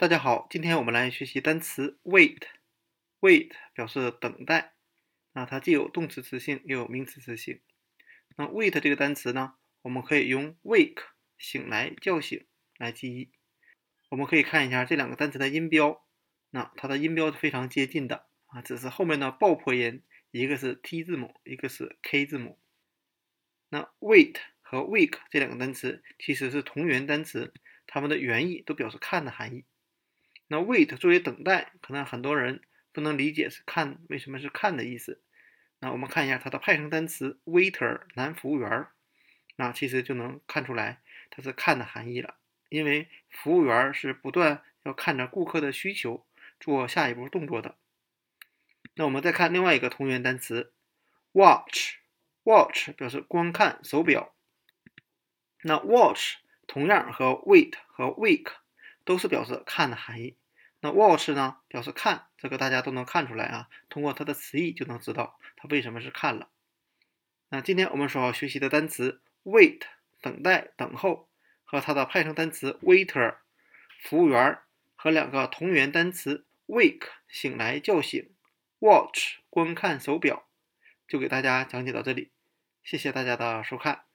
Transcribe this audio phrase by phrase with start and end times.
[0.00, 2.40] 大家好，今天我们来学习单词 wait。
[3.20, 4.72] wait 表示等待，
[5.34, 7.60] 那它既有动词词性，又有名词词性。
[8.34, 11.02] 那 wait 这个单词呢，我们可以用 wake
[11.36, 12.46] 醒来、叫醒
[12.78, 13.30] 来记忆。
[14.08, 16.02] 我们可以看一下这两个单词的音标，
[16.48, 22.58] 那它的音标是非常接近的啊，只是后面的爆破音，一个是 T 字母，一个是 K 字母。
[23.68, 27.52] 那 wait 和 wake 这两个单词其实是同源单词，
[27.86, 29.66] 它们的原意都表示看的含义。
[30.52, 35.22] 那 wait 作为等待，可能很多人不能理解是看，为什么是看的意思？
[35.78, 38.88] 那我们看一下它的派生单词 waiter 男服务员，
[39.54, 42.34] 那其实就能看出来它是看的含义了。
[42.68, 46.26] 因为服务员是不断要看着顾客的需求
[46.58, 47.76] 做下一步动作的。
[48.96, 50.72] 那我们再看另外一个同源单词
[51.30, 54.34] watch，watch 表示观看手表。
[55.62, 58.54] 那 watch 同样和 wait 和 wake
[59.04, 60.36] 都是表示看的含义。
[60.80, 63.68] 那 watch 呢，表示看，这个大家都能看出来啊。
[63.88, 66.48] 通过它的词义就能知道它为什么是看了。
[67.50, 69.82] 那今天我们所要学习的单词 wait，
[70.22, 71.28] 等待、等候，
[71.64, 73.36] 和它的派生单词 waiter，
[74.02, 74.58] 服务员，
[74.94, 78.34] 和两个同源单词 wake，醒来、叫醒
[78.78, 80.46] ；watch，观看手表，
[81.06, 82.30] 就给大家讲解到这里。
[82.82, 84.09] 谢谢大家的收看。